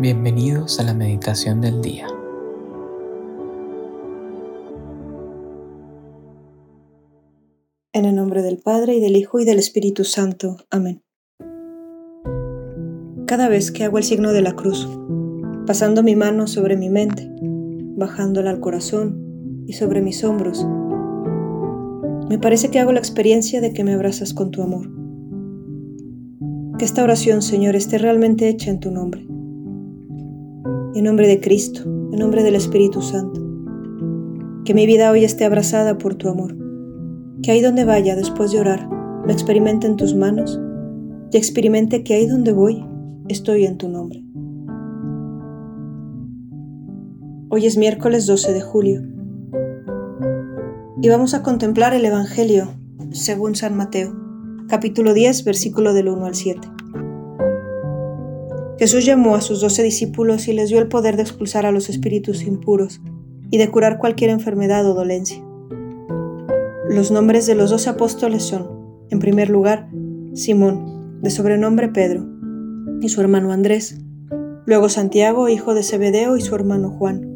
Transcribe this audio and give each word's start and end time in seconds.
Bienvenidos 0.00 0.80
a 0.80 0.82
la 0.82 0.94
meditación 0.94 1.60
del 1.60 1.82
día. 1.82 2.06
En 7.92 8.06
el 8.06 8.16
nombre 8.16 8.40
del 8.40 8.56
Padre 8.56 8.94
y 8.94 9.00
del 9.00 9.14
Hijo 9.14 9.40
y 9.40 9.44
del 9.44 9.58
Espíritu 9.58 10.04
Santo. 10.04 10.56
Amén. 10.70 11.02
Cada 13.26 13.50
vez 13.50 13.70
que 13.70 13.84
hago 13.84 13.98
el 13.98 14.04
signo 14.04 14.32
de 14.32 14.40
la 14.40 14.56
cruz, 14.56 14.88
pasando 15.66 16.02
mi 16.02 16.16
mano 16.16 16.46
sobre 16.46 16.78
mi 16.78 16.88
mente, 16.88 17.30
bajándola 17.98 18.48
al 18.48 18.60
corazón 18.60 19.64
y 19.66 19.74
sobre 19.74 20.00
mis 20.00 20.24
hombros, 20.24 20.66
me 22.30 22.38
parece 22.38 22.70
que 22.70 22.78
hago 22.78 22.92
la 22.92 23.00
experiencia 23.00 23.60
de 23.60 23.74
que 23.74 23.84
me 23.84 23.92
abrazas 23.92 24.32
con 24.32 24.50
tu 24.50 24.62
amor. 24.62 24.88
Que 26.78 26.86
esta 26.86 27.04
oración, 27.04 27.42
Señor, 27.42 27.76
esté 27.76 27.98
realmente 27.98 28.48
hecha 28.48 28.70
en 28.70 28.80
tu 28.80 28.90
nombre 28.90 29.29
en 30.94 31.04
nombre 31.04 31.28
de 31.28 31.40
Cristo, 31.40 31.82
en 31.84 32.18
nombre 32.18 32.42
del 32.42 32.54
Espíritu 32.54 33.00
Santo. 33.00 33.40
Que 34.64 34.74
mi 34.74 34.86
vida 34.86 35.10
hoy 35.10 35.24
esté 35.24 35.44
abrazada 35.44 35.98
por 35.98 36.14
tu 36.16 36.28
amor. 36.28 36.56
Que 37.42 37.52
ahí 37.52 37.60
donde 37.60 37.84
vaya 37.84 38.16
después 38.16 38.50
de 38.50 38.60
orar, 38.60 38.88
lo 39.24 39.32
experimente 39.32 39.86
en 39.86 39.96
tus 39.96 40.14
manos 40.14 40.60
y 41.32 41.36
experimente 41.36 42.02
que 42.02 42.14
ahí 42.14 42.26
donde 42.26 42.52
voy, 42.52 42.84
estoy 43.28 43.66
en 43.66 43.78
tu 43.78 43.88
nombre. 43.88 44.24
Hoy 47.48 47.66
es 47.66 47.76
miércoles 47.76 48.26
12 48.26 48.52
de 48.52 48.60
julio 48.60 49.02
y 51.02 51.08
vamos 51.08 51.34
a 51.34 51.42
contemplar 51.42 51.94
el 51.94 52.04
Evangelio 52.04 52.74
según 53.12 53.54
San 53.54 53.76
Mateo, 53.76 54.14
capítulo 54.68 55.14
10, 55.14 55.44
versículo 55.44 55.94
del 55.94 56.08
1 56.08 56.26
al 56.26 56.34
7. 56.34 56.79
Jesús 58.80 59.04
llamó 59.04 59.34
a 59.34 59.42
sus 59.42 59.60
doce 59.60 59.82
discípulos 59.82 60.48
y 60.48 60.54
les 60.54 60.70
dio 60.70 60.78
el 60.78 60.88
poder 60.88 61.16
de 61.16 61.22
expulsar 61.22 61.66
a 61.66 61.70
los 61.70 61.90
espíritus 61.90 62.42
impuros 62.44 63.02
y 63.50 63.58
de 63.58 63.70
curar 63.70 63.98
cualquier 63.98 64.30
enfermedad 64.30 64.90
o 64.90 64.94
dolencia. 64.94 65.44
Los 66.88 67.10
nombres 67.10 67.46
de 67.46 67.54
los 67.54 67.68
doce 67.68 67.90
apóstoles 67.90 68.42
son, 68.42 68.70
en 69.10 69.18
primer 69.18 69.50
lugar, 69.50 69.90
Simón, 70.32 71.20
de 71.20 71.28
sobrenombre 71.28 71.90
Pedro, 71.90 72.26
y 73.02 73.10
su 73.10 73.20
hermano 73.20 73.52
Andrés, 73.52 74.00
luego 74.64 74.88
Santiago, 74.88 75.50
hijo 75.50 75.74
de 75.74 75.82
Zebedeo, 75.82 76.38
y 76.38 76.40
su 76.40 76.54
hermano 76.54 76.88
Juan, 76.88 77.28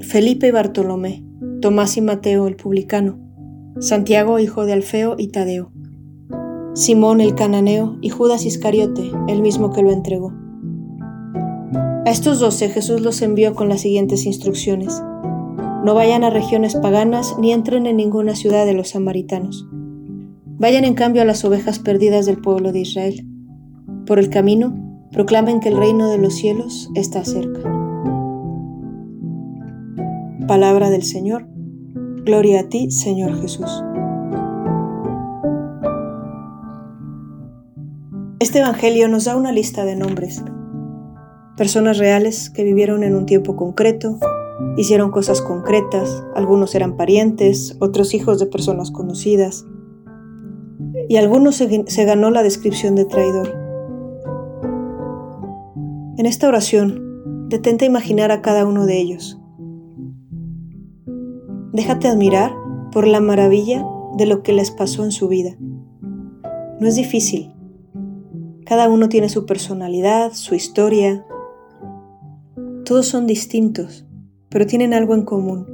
Felipe 0.00 0.48
y 0.48 0.50
Bartolomé, 0.50 1.24
Tomás 1.60 1.96
y 1.96 2.00
Mateo 2.00 2.48
el 2.48 2.56
publicano, 2.56 3.20
Santiago, 3.78 4.40
hijo 4.40 4.66
de 4.66 4.72
Alfeo 4.72 5.14
y 5.18 5.28
Tadeo, 5.28 5.70
Simón 6.74 7.20
el 7.20 7.34
cananeo 7.34 7.96
y 8.00 8.10
Judas 8.10 8.46
Iscariote, 8.46 9.10
el 9.26 9.42
mismo 9.42 9.72
que 9.72 9.82
lo 9.82 9.90
entregó. 9.90 10.32
A 12.06 12.10
estos 12.10 12.38
doce 12.38 12.68
Jesús 12.68 13.00
los 13.00 13.22
envió 13.22 13.54
con 13.54 13.68
las 13.68 13.80
siguientes 13.80 14.24
instrucciones. 14.24 15.02
No 15.84 15.94
vayan 15.94 16.22
a 16.22 16.30
regiones 16.30 16.76
paganas 16.76 17.36
ni 17.38 17.52
entren 17.52 17.86
en 17.86 17.96
ninguna 17.96 18.36
ciudad 18.36 18.66
de 18.66 18.74
los 18.74 18.90
samaritanos. 18.90 19.66
Vayan 20.58 20.84
en 20.84 20.94
cambio 20.94 21.22
a 21.22 21.24
las 21.24 21.44
ovejas 21.44 21.80
perdidas 21.80 22.26
del 22.26 22.40
pueblo 22.40 22.70
de 22.70 22.80
Israel. 22.80 23.26
Por 24.06 24.18
el 24.18 24.30
camino, 24.30 24.72
proclamen 25.10 25.58
que 25.58 25.70
el 25.70 25.76
reino 25.76 26.08
de 26.08 26.18
los 26.18 26.34
cielos 26.34 26.88
está 26.94 27.24
cerca. 27.24 27.60
Palabra 30.46 30.90
del 30.90 31.02
Señor. 31.02 31.48
Gloria 32.24 32.60
a 32.60 32.68
ti, 32.68 32.90
Señor 32.90 33.40
Jesús. 33.40 33.82
Este 38.40 38.60
Evangelio 38.60 39.06
nos 39.06 39.26
da 39.26 39.36
una 39.36 39.52
lista 39.52 39.84
de 39.84 39.96
nombres. 39.96 40.42
Personas 41.58 41.98
reales 41.98 42.48
que 42.48 42.64
vivieron 42.64 43.04
en 43.04 43.14
un 43.14 43.26
tiempo 43.26 43.54
concreto, 43.54 44.18
hicieron 44.78 45.10
cosas 45.10 45.42
concretas, 45.42 46.24
algunos 46.34 46.74
eran 46.74 46.96
parientes, 46.96 47.76
otros 47.80 48.14
hijos 48.14 48.38
de 48.38 48.46
personas 48.46 48.92
conocidas, 48.92 49.66
y 51.06 51.18
algunos 51.18 51.56
se, 51.56 52.04
ganó 52.06 52.30
la 52.30 52.42
descripción 52.42 52.94
de 52.94 53.04
traidor. 53.04 53.54
En 56.16 56.24
esta 56.24 56.48
oración, 56.48 57.48
detente 57.50 57.84
a 57.84 57.88
imaginar 57.88 58.32
a 58.32 58.40
cada 58.40 58.64
uno 58.64 58.86
de 58.86 59.00
ellos. 59.02 59.38
Déjate 61.74 62.08
admirar 62.08 62.54
por 62.90 63.06
la 63.06 63.20
maravilla 63.20 63.84
de 64.16 64.24
lo 64.24 64.42
que 64.42 64.54
les 64.54 64.70
pasó 64.70 65.04
en 65.04 65.12
su 65.12 65.28
vida. 65.28 65.58
No 66.80 66.88
es 66.88 66.96
difícil, 66.96 67.52
cada 68.70 68.88
uno 68.88 69.08
tiene 69.08 69.28
su 69.28 69.46
personalidad, 69.46 70.32
su 70.32 70.54
historia. 70.54 71.26
Todos 72.84 73.04
son 73.04 73.26
distintos, 73.26 74.06
pero 74.48 74.64
tienen 74.64 74.94
algo 74.94 75.16
en 75.16 75.22
común. 75.22 75.66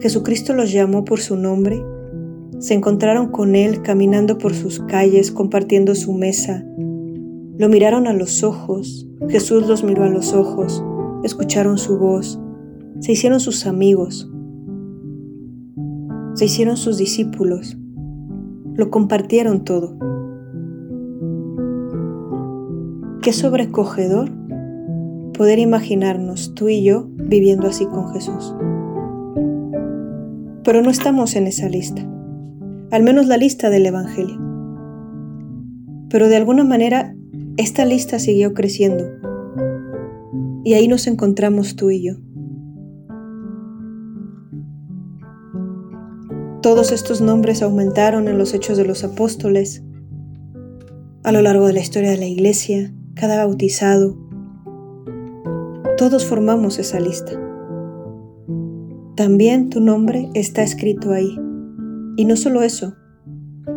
Jesucristo 0.00 0.54
los 0.54 0.72
llamó 0.72 1.04
por 1.04 1.20
su 1.20 1.36
nombre, 1.36 1.84
se 2.58 2.72
encontraron 2.72 3.32
con 3.32 3.54
Él 3.54 3.82
caminando 3.82 4.38
por 4.38 4.54
sus 4.54 4.80
calles, 4.80 5.30
compartiendo 5.30 5.94
su 5.94 6.14
mesa. 6.14 6.64
Lo 7.58 7.68
miraron 7.68 8.06
a 8.06 8.14
los 8.14 8.42
ojos, 8.42 9.06
Jesús 9.28 9.66
los 9.66 9.84
miró 9.84 10.04
a 10.04 10.08
los 10.08 10.32
ojos, 10.32 10.82
escucharon 11.22 11.76
su 11.76 11.98
voz, 11.98 12.40
se 13.00 13.12
hicieron 13.12 13.40
sus 13.40 13.66
amigos, 13.66 14.26
se 16.32 16.46
hicieron 16.46 16.78
sus 16.78 16.96
discípulos, 16.96 17.76
lo 18.74 18.90
compartieron 18.90 19.64
todo. 19.64 20.09
Qué 23.22 23.34
sobrecogedor 23.34 24.30
poder 25.36 25.58
imaginarnos 25.58 26.54
tú 26.54 26.70
y 26.70 26.82
yo 26.82 27.06
viviendo 27.16 27.66
así 27.68 27.84
con 27.84 28.10
Jesús. 28.14 28.54
Pero 30.64 30.80
no 30.80 30.88
estamos 30.88 31.36
en 31.36 31.46
esa 31.46 31.68
lista, 31.68 32.00
al 32.90 33.02
menos 33.02 33.26
la 33.26 33.36
lista 33.36 33.68
del 33.68 33.84
Evangelio. 33.84 34.38
Pero 36.08 36.28
de 36.28 36.36
alguna 36.36 36.64
manera 36.64 37.14
esta 37.58 37.84
lista 37.84 38.18
siguió 38.18 38.54
creciendo 38.54 39.04
y 40.64 40.72
ahí 40.72 40.88
nos 40.88 41.06
encontramos 41.06 41.76
tú 41.76 41.90
y 41.90 42.02
yo. 42.02 42.14
Todos 46.62 46.90
estos 46.90 47.20
nombres 47.20 47.60
aumentaron 47.60 48.28
en 48.28 48.38
los 48.38 48.54
hechos 48.54 48.78
de 48.78 48.86
los 48.86 49.04
apóstoles, 49.04 49.82
a 51.22 51.32
lo 51.32 51.42
largo 51.42 51.66
de 51.66 51.74
la 51.74 51.80
historia 51.80 52.10
de 52.10 52.18
la 52.18 52.26
iglesia, 52.26 52.94
cada 53.20 53.44
bautizado. 53.44 54.16
Todos 55.98 56.24
formamos 56.24 56.78
esa 56.78 56.98
lista. 56.98 57.32
También 59.14 59.68
tu 59.68 59.82
nombre 59.82 60.30
está 60.32 60.62
escrito 60.62 61.12
ahí. 61.12 61.38
Y 62.16 62.24
no 62.24 62.36
solo 62.36 62.62
eso, 62.62 62.94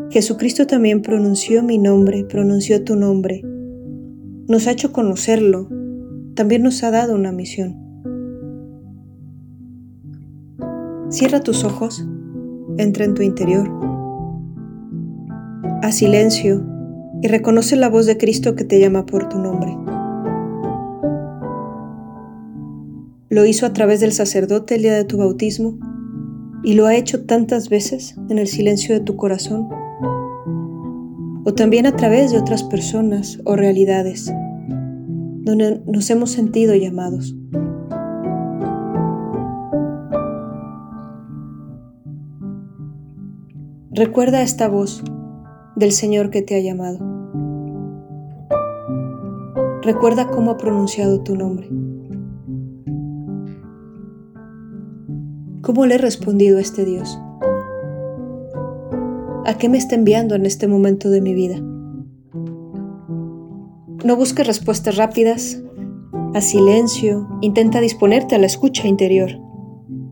Jesucristo 0.09 0.65
también 0.65 1.01
pronunció 1.01 1.61
mi 1.61 1.77
nombre, 1.77 2.23
pronunció 2.23 2.85
tu 2.85 2.95
nombre. 2.95 3.41
Nos 4.47 4.65
ha 4.67 4.71
hecho 4.71 4.93
conocerlo, 4.93 5.67
también 6.35 6.63
nos 6.63 6.81
ha 6.83 6.91
dado 6.91 7.13
una 7.13 7.33
misión. 7.33 7.75
Cierra 11.09 11.41
tus 11.41 11.65
ojos, 11.65 12.07
entra 12.77 13.03
en 13.03 13.13
tu 13.13 13.23
interior. 13.23 13.69
A 15.81 15.91
silencio 15.91 16.72
y 17.23 17.29
reconoce 17.29 17.77
la 17.77 17.87
voz 17.87 18.05
de 18.05 18.17
Cristo 18.17 18.53
que 18.53 18.65
te 18.65 18.81
llama 18.81 19.05
por 19.05 19.29
tu 19.29 19.39
nombre. 19.39 19.77
Lo 23.29 23.45
hizo 23.45 23.65
a 23.65 23.71
través 23.71 24.01
del 24.01 24.11
sacerdote 24.11 24.75
el 24.75 24.81
día 24.81 24.93
de 24.93 25.05
tu 25.05 25.17
bautismo 25.17 25.79
y 26.65 26.73
lo 26.73 26.85
ha 26.85 26.95
hecho 26.95 27.25
tantas 27.25 27.69
veces 27.69 28.17
en 28.29 28.39
el 28.39 28.47
silencio 28.47 28.93
de 28.93 28.99
tu 28.99 29.15
corazón 29.15 29.69
o 31.45 31.53
también 31.55 31.85
a 31.85 31.95
través 31.95 32.33
de 32.33 32.39
otras 32.39 32.61
personas 32.61 33.39
o 33.45 33.55
realidades 33.55 34.29
donde 35.45 35.81
nos 35.85 36.09
hemos 36.09 36.29
sentido 36.29 36.75
llamados. 36.75 37.37
Recuerda 43.91 44.41
esta 44.41 44.67
voz 44.67 45.05
del 45.77 45.93
Señor 45.93 46.29
que 46.29 46.41
te 46.41 46.55
ha 46.55 46.59
llamado. 46.59 47.12
Recuerda 49.83 50.29
cómo 50.29 50.51
ha 50.51 50.57
pronunciado 50.57 51.21
tu 51.23 51.35
nombre. 51.35 51.67
¿Cómo 55.61 55.85
le 55.85 55.95
he 55.95 55.97
respondido 55.97 56.57
a 56.57 56.61
este 56.61 56.85
Dios? 56.85 57.19
¿A 59.45 59.57
qué 59.57 59.67
me 59.67 59.77
está 59.77 59.95
enviando 59.95 60.35
en 60.35 60.45
este 60.45 60.69
momento 60.69 61.09
de 61.09 61.19
mi 61.19 61.33
vida? 61.33 61.59
No 64.05 64.15
busques 64.15 64.47
respuestas 64.47 64.95
rápidas. 64.95 65.61
A 66.33 66.39
silencio, 66.39 67.27
intenta 67.41 67.81
disponerte 67.81 68.35
a 68.35 68.39
la 68.39 68.45
escucha 68.45 68.87
interior 68.87 69.31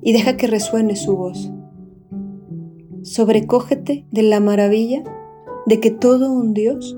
y 0.01 0.11
deja 0.11 0.35
que 0.35 0.47
resuene 0.47 0.97
su 0.97 1.15
voz. 1.15 1.49
Sobrecógete 3.03 4.05
de 4.11 4.23
la 4.23 4.41
maravilla 4.41 5.01
de 5.65 5.79
que 5.79 5.91
todo 5.91 6.29
un 6.31 6.53
Dios 6.53 6.97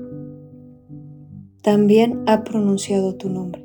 también 1.64 2.20
ha 2.26 2.44
pronunciado 2.44 3.14
tu 3.14 3.30
nombre. 3.30 3.64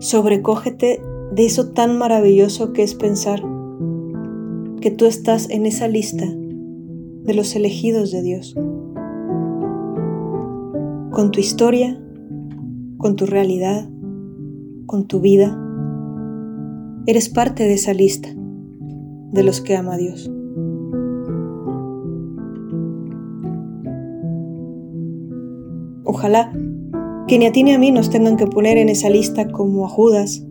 Sobrecógete 0.00 1.00
de 1.32 1.46
eso 1.46 1.70
tan 1.70 1.96
maravilloso 1.96 2.74
que 2.74 2.82
es 2.82 2.94
pensar 2.94 3.42
que 4.82 4.90
tú 4.90 5.06
estás 5.06 5.48
en 5.48 5.64
esa 5.64 5.88
lista 5.88 6.26
de 6.26 7.34
los 7.34 7.56
elegidos 7.56 8.12
de 8.12 8.22
Dios. 8.22 8.54
Con 11.10 11.30
tu 11.32 11.40
historia, 11.40 11.98
con 12.98 13.16
tu 13.16 13.24
realidad, 13.24 13.88
con 14.84 15.06
tu 15.06 15.20
vida, 15.20 15.58
eres 17.06 17.30
parte 17.30 17.64
de 17.64 17.72
esa 17.72 17.94
lista 17.94 18.28
de 19.32 19.42
los 19.42 19.62
que 19.62 19.74
ama 19.74 19.94
a 19.94 19.96
Dios. 19.96 20.30
Ojalá 26.06 26.52
que 27.26 27.38
ni 27.38 27.46
a 27.46 27.52
ti 27.52 27.64
ni 27.64 27.72
a 27.72 27.78
mí 27.78 27.90
nos 27.90 28.10
tengan 28.10 28.36
que 28.36 28.46
poner 28.46 28.78
en 28.78 28.88
esa 28.88 29.10
lista 29.10 29.48
como 29.48 29.84
a 29.84 29.88
Judas. 29.88 30.46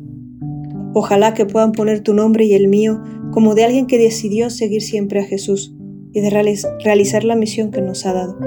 Ojalá 0.93 1.33
que 1.33 1.45
puedan 1.45 1.71
poner 1.71 2.01
tu 2.01 2.13
nombre 2.13 2.45
y 2.45 2.53
el 2.53 2.67
mío 2.67 3.01
como 3.31 3.55
de 3.55 3.63
alguien 3.63 3.87
que 3.87 3.97
decidió 3.97 4.49
seguir 4.49 4.81
siempre 4.81 5.21
a 5.21 5.25
Jesús 5.25 5.73
y 6.11 6.19
de 6.19 6.29
realizar 6.29 7.23
la 7.23 7.35
misión 7.35 7.71
que 7.71 7.81
nos 7.81 8.05
ha 8.05 8.13
dado. 8.13 8.37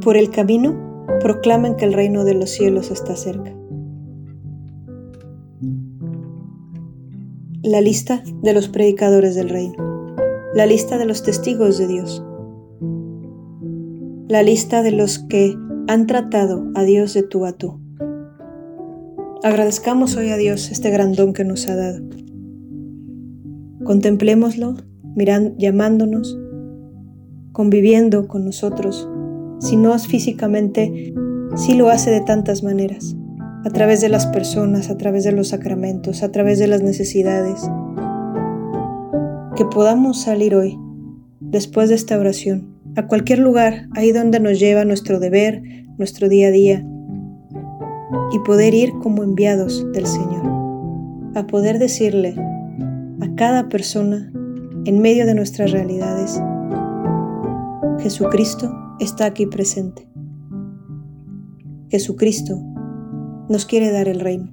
Por 0.00 0.16
el 0.16 0.30
camino, 0.30 1.06
proclaman 1.20 1.76
que 1.76 1.84
el 1.84 1.92
reino 1.92 2.24
de 2.24 2.34
los 2.34 2.50
cielos 2.50 2.90
está 2.90 3.14
cerca. 3.14 3.54
La 7.62 7.80
lista 7.80 8.22
de 8.42 8.52
los 8.52 8.68
predicadores 8.68 9.34
del 9.34 9.48
reino 9.48 9.83
la 10.54 10.66
lista 10.66 10.98
de 10.98 11.04
los 11.04 11.24
testigos 11.24 11.78
de 11.78 11.88
Dios, 11.88 12.24
la 14.28 14.44
lista 14.44 14.82
de 14.82 14.92
los 14.92 15.18
que 15.18 15.56
han 15.88 16.06
tratado 16.06 16.70
a 16.76 16.84
Dios 16.84 17.12
de 17.12 17.24
tú 17.24 17.44
a 17.44 17.52
tú. 17.52 17.80
Agradezcamos 19.42 20.16
hoy 20.16 20.28
a 20.28 20.36
Dios 20.36 20.70
este 20.70 20.90
gran 20.90 21.12
don 21.12 21.32
que 21.32 21.44
nos 21.44 21.68
ha 21.68 21.74
dado. 21.74 22.04
Contemplémoslo, 23.82 24.76
llamándonos, 25.58 26.38
conviviendo 27.50 28.28
con 28.28 28.44
nosotros. 28.44 29.08
Si 29.58 29.76
no 29.76 29.92
es 29.92 30.06
físicamente, 30.06 31.12
sí 31.56 31.74
lo 31.74 31.88
hace 31.88 32.12
de 32.12 32.20
tantas 32.20 32.62
maneras, 32.62 33.16
a 33.64 33.70
través 33.70 34.00
de 34.00 34.08
las 34.08 34.26
personas, 34.28 34.88
a 34.88 34.96
través 34.96 35.24
de 35.24 35.32
los 35.32 35.48
sacramentos, 35.48 36.22
a 36.22 36.30
través 36.30 36.60
de 36.60 36.68
las 36.68 36.82
necesidades, 36.82 37.68
que 39.56 39.64
podamos 39.64 40.20
salir 40.20 40.54
hoy, 40.56 40.78
después 41.40 41.88
de 41.88 41.94
esta 41.94 42.18
oración, 42.18 42.74
a 42.96 43.06
cualquier 43.06 43.38
lugar, 43.38 43.88
ahí 43.94 44.10
donde 44.10 44.40
nos 44.40 44.58
lleva 44.58 44.84
nuestro 44.84 45.20
deber, 45.20 45.62
nuestro 45.96 46.28
día 46.28 46.48
a 46.48 46.50
día, 46.50 46.86
y 48.32 48.38
poder 48.40 48.74
ir 48.74 48.92
como 49.02 49.22
enviados 49.22 49.86
del 49.92 50.06
Señor, 50.06 50.42
a 51.36 51.46
poder 51.46 51.78
decirle 51.78 52.34
a 53.20 53.34
cada 53.36 53.68
persona 53.68 54.32
en 54.86 54.98
medio 55.00 55.24
de 55.24 55.34
nuestras 55.34 55.70
realidades, 55.70 56.40
Jesucristo 58.00 58.70
está 58.98 59.26
aquí 59.26 59.46
presente. 59.46 60.08
Jesucristo 61.90 62.60
nos 63.48 63.66
quiere 63.66 63.92
dar 63.92 64.08
el 64.08 64.20
reino. 64.20 64.52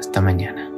Hasta 0.00 0.22
mañana. 0.22 0.69